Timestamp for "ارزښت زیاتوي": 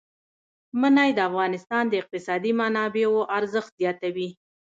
3.37-4.29